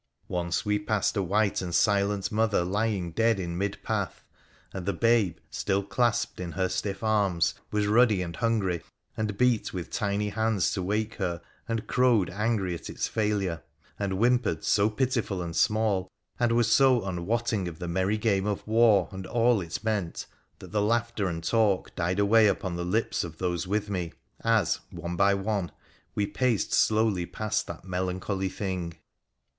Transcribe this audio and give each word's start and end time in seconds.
Once 0.29 0.65
we 0.65 0.79
passed 0.79 1.15
a 1.15 1.21
white 1.21 1.61
and 1.61 1.75
silent 1.75 2.31
mother 2.31 2.65
lying 2.65 3.11
dead 3.11 3.39
in 3.39 3.55
mid 3.55 3.77
path, 3.83 4.23
and 4.73 4.87
the 4.87 4.93
babe, 4.93 5.37
still 5.51 5.83
clasped 5.83 6.39
in 6.39 6.53
her 6.53 6.67
stiff 6.67 7.03
arms, 7.03 7.53
was 7.69 7.85
ruddy 7.85 8.23
and 8.23 8.37
hungry, 8.37 8.81
and 9.15 9.37
beat 9.37 9.71
with 9.75 9.91
tiny 9.91 10.29
hands 10.29 10.71
to 10.73 10.81
wake 10.81 11.13
her 11.17 11.39
and 11.67 11.85
crowed 11.85 12.31
angry 12.31 12.73
at 12.73 12.89
its 12.89 13.07
failure, 13.07 13.61
and 13.99 14.13
whimpered 14.13 14.63
so 14.63 14.89
pitiful 14.89 15.39
and 15.39 15.55
small, 15.55 16.07
and 16.39 16.51
was 16.51 16.71
so 16.71 17.03
unwotting 17.05 17.67
of 17.67 17.77
the 17.77 17.87
merry 17.87 18.17
game 18.17 18.47
of 18.47 18.65
war 18.65 19.07
and 19.11 19.27
all 19.27 19.61
it 19.61 19.75
170 19.83 19.85
WONDERFUL 19.85 19.85
ADVENTURES 19.85 20.23
OP 20.23 20.59
meant, 20.59 20.59
tnat 20.59 20.71
the 20.71 20.81
laughter 20.81 21.27
and 21.27 21.43
talk 21.43 21.95
died 21.95 22.17
away 22.17 22.47
upon 22.47 22.75
the 22.75 22.83
lips 22.83 23.23
of 23.23 23.37
those 23.37 23.67
with 23.67 23.91
me 23.91 24.13
as, 24.43 24.79
one 24.89 25.15
by 25.15 25.35
one, 25.35 25.71
we 26.15 26.25
paced 26.25 26.73
slowly 26.73 27.27
past 27.27 27.67
that 27.67 27.85
melancholy 27.85 28.49
thing. 28.49 28.95